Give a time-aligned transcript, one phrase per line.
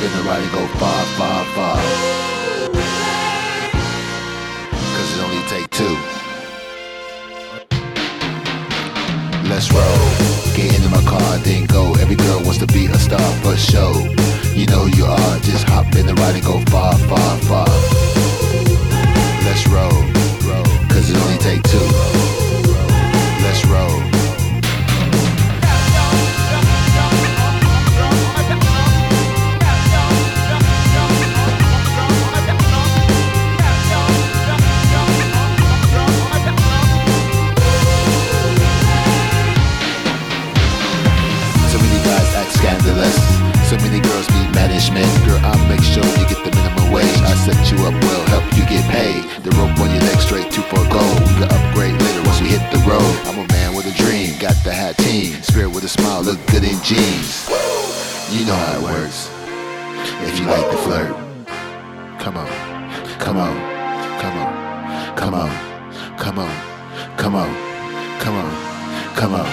[0.00, 1.76] in the ride and go far, far, far.
[4.94, 5.96] Cause it only take two.
[9.48, 9.98] Let's roll.
[10.54, 11.94] Get into my car, then go.
[11.94, 13.92] Every girl wants to be a star for show.
[14.54, 15.38] You know who you are.
[15.40, 17.68] Just hop in the ride and go far, far, far.
[19.44, 20.27] Let's roll.
[55.42, 57.48] Spirit with a smile, look good in jeans.
[58.30, 59.30] You know how it works.
[60.26, 61.14] If you like to flirt,
[62.18, 62.48] come on,
[63.18, 63.54] come on,
[64.18, 65.50] come on, come on,
[66.18, 66.52] come on,
[67.16, 67.50] come on,
[68.18, 68.50] come on,
[69.14, 69.48] come on.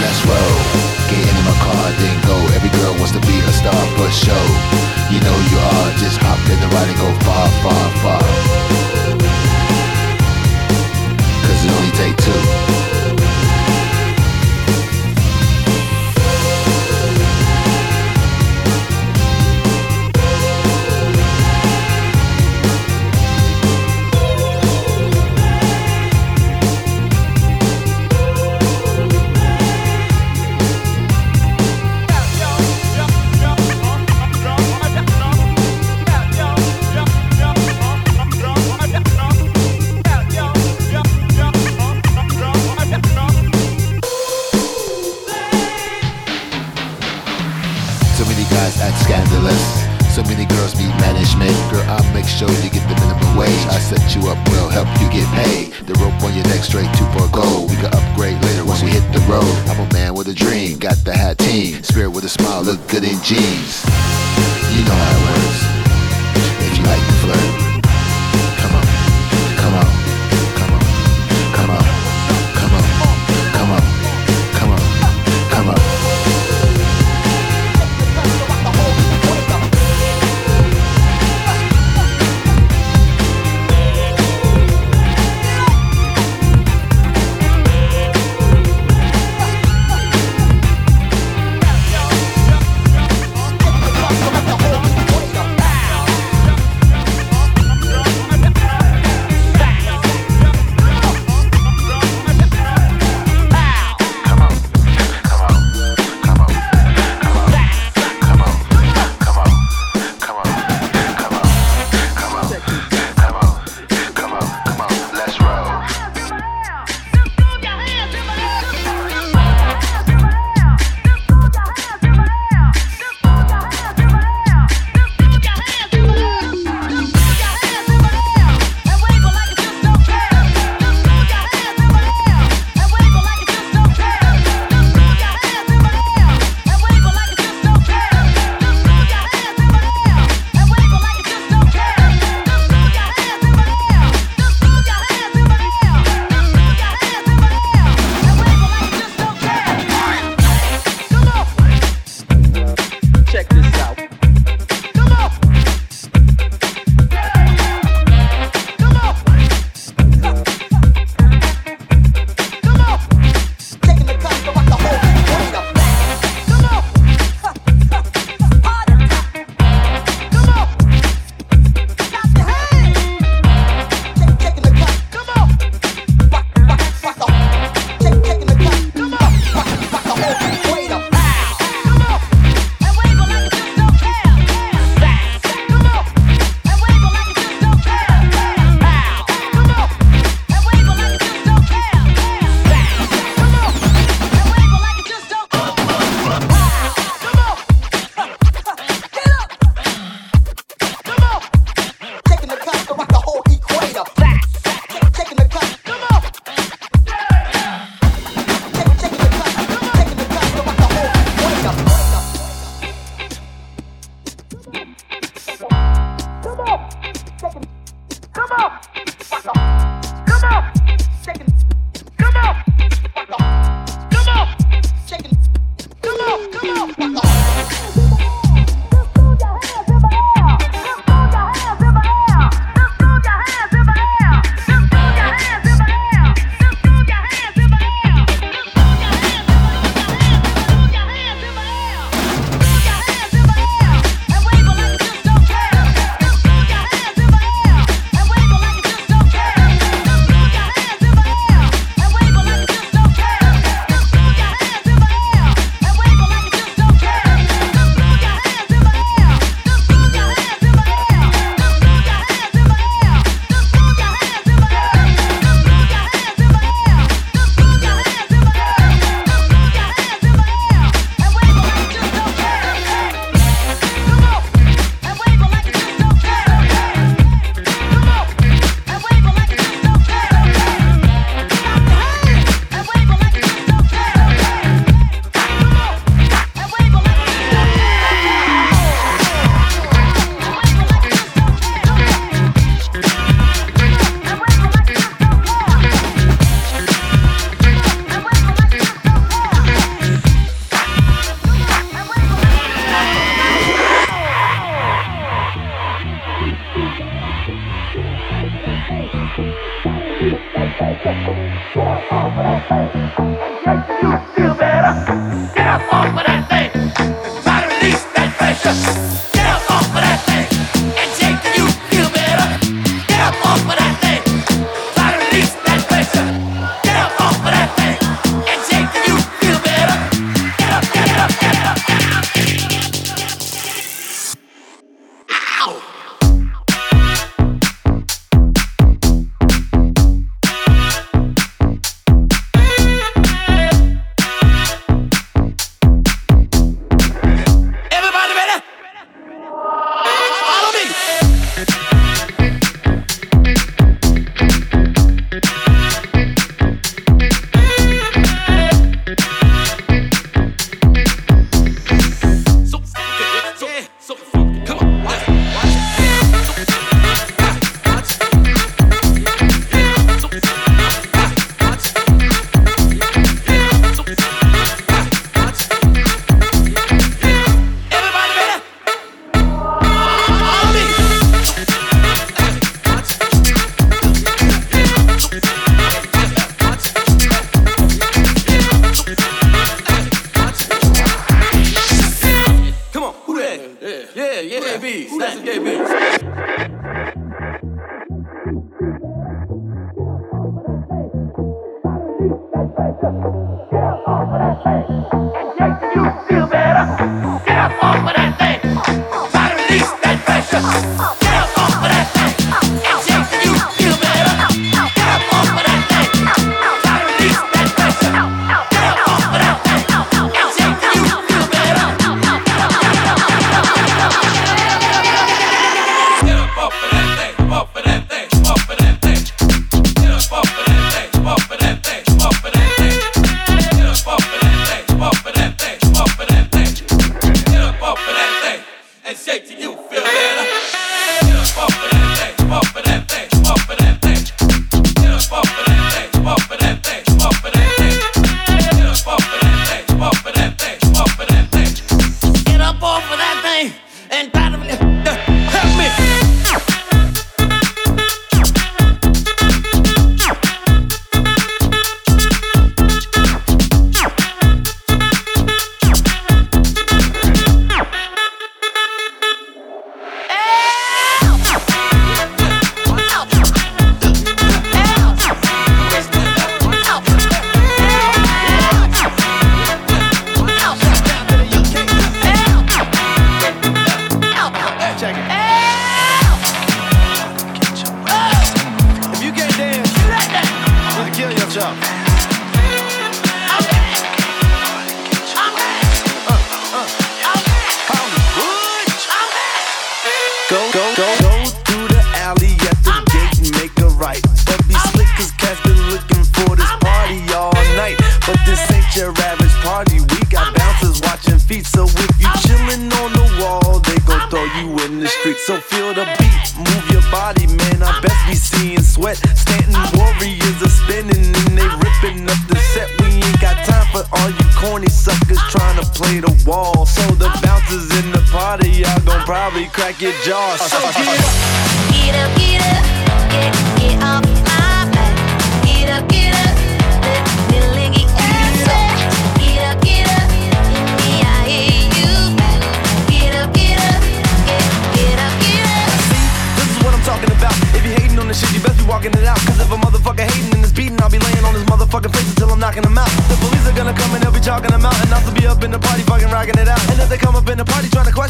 [0.00, 0.56] Let's roll.
[1.10, 2.36] Get in my car, then go.
[2.54, 4.44] Every girl wants to be a star for show.
[5.10, 5.88] You know you are.
[5.98, 9.01] Just hop in the ride and go far, far, far
[11.70, 12.91] only take two.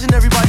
[0.02, 0.41] Get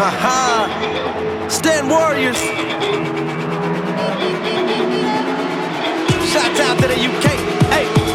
[0.00, 1.48] Haha.
[1.48, 2.38] Stanton Warriors.
[6.30, 7.48] Shout out to the UK.
[7.68, 8.07] extraordinary,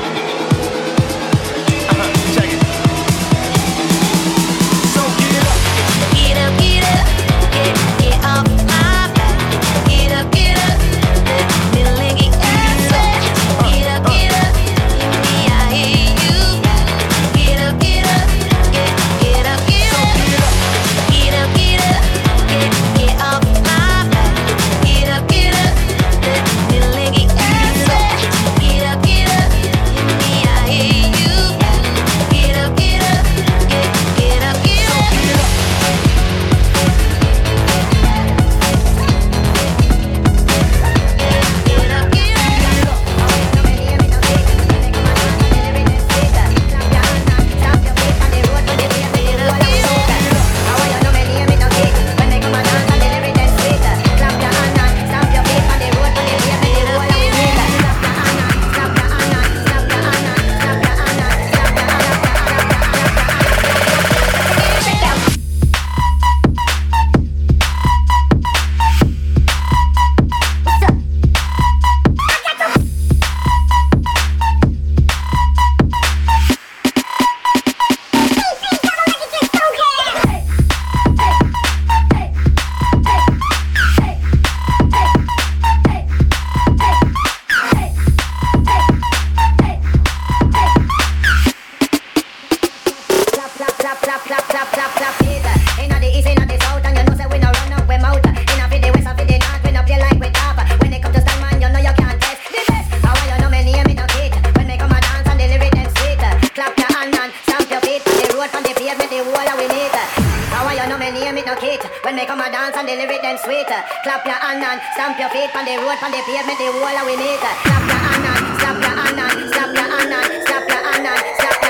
[114.03, 116.97] Clap your hand and stamp your feet on the road, on the pavement, the wall
[117.05, 117.39] we need.
[117.39, 121.07] Clap your hand and stamp your hand and stamp your hand and stamp your hand
[121.07, 121.62] and stamp.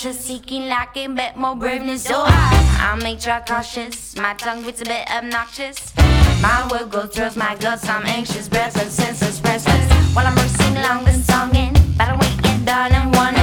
[0.00, 2.04] cautious, seeking like it, bet more braveness.
[2.04, 5.92] So I, I make try cautious, my tongue gets a bit obnoxious.
[6.40, 10.14] My word go through my guts, I'm anxious, breathless, senseless, restless.
[10.14, 13.39] While I'm racing along and songing, battling and darling, one.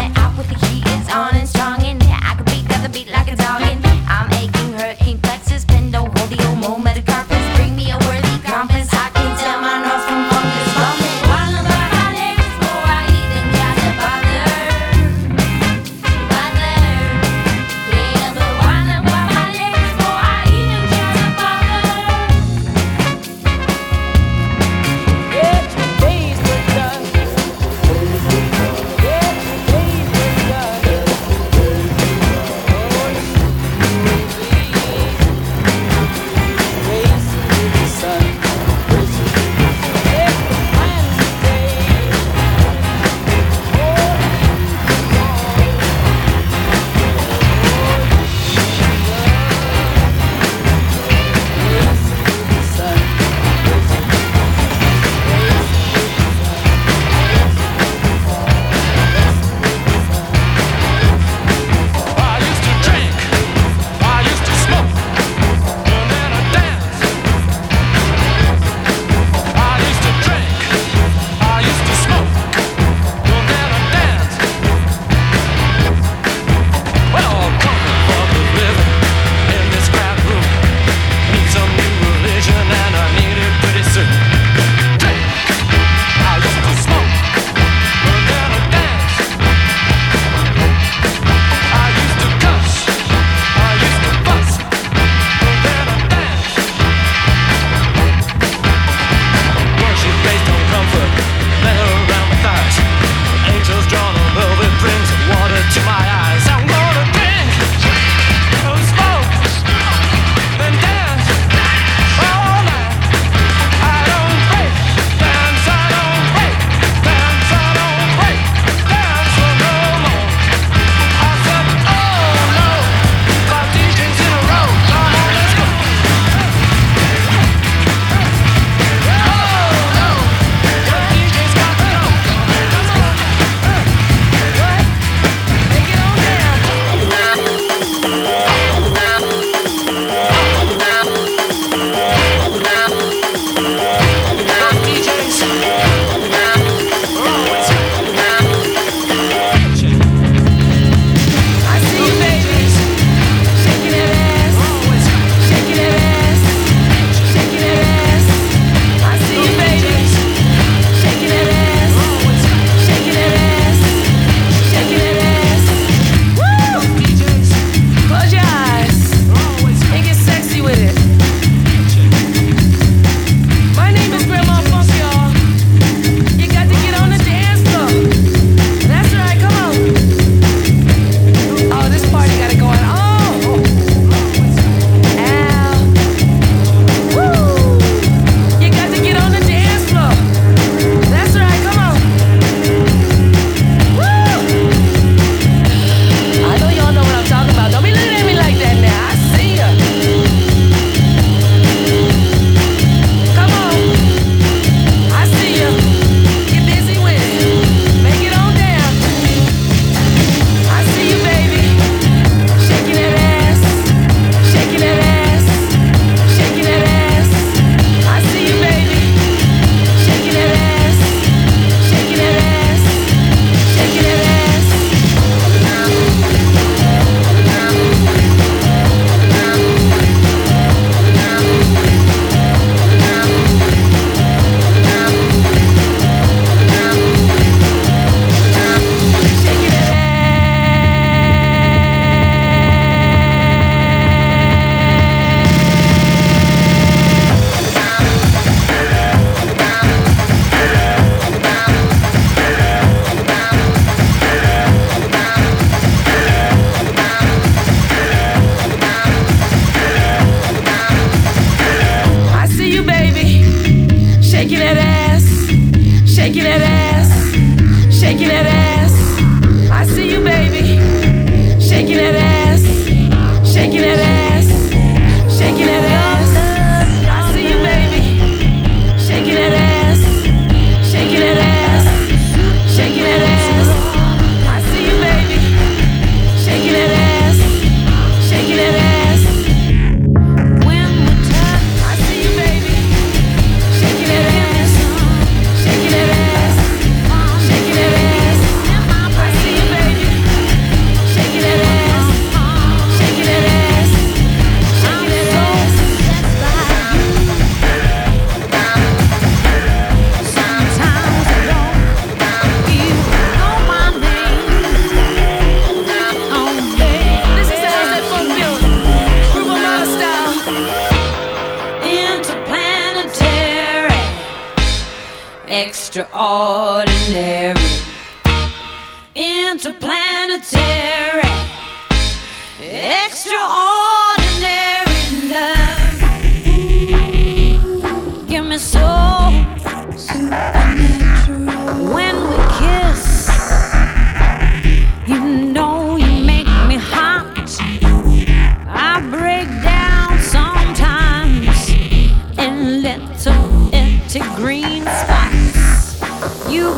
[354.38, 356.00] Green spots.
[356.48, 356.76] You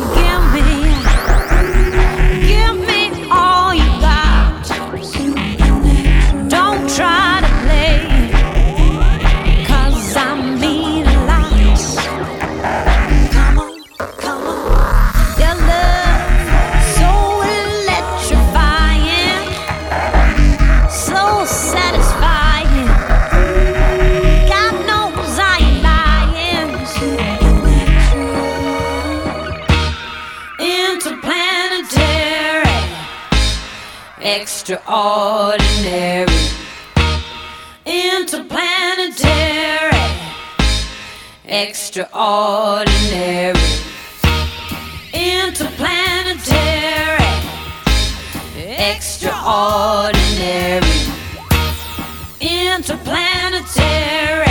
[53.10, 54.46] interplanetary,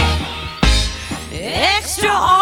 [1.31, 2.38] extraordinary.